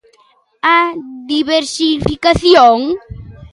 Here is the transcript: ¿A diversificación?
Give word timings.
¿A 0.75 0.77
diversificación? 1.33 2.77